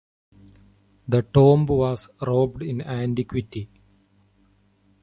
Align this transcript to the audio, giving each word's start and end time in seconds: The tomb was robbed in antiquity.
The 1.07 1.21
tomb 1.21 1.67
was 1.67 2.09
robbed 2.25 2.63
in 2.63 2.81
antiquity. 2.81 3.69